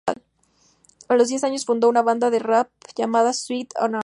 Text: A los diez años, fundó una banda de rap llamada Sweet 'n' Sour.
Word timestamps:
A 1.09 1.13
los 1.15 1.27
diez 1.27 1.43
años, 1.43 1.65
fundó 1.67 1.87
una 1.87 2.01
banda 2.01 2.31
de 2.31 2.39
rap 2.39 2.71
llamada 2.95 3.33
Sweet 3.33 3.71
'n' 3.79 3.91
Sour. 3.91 3.99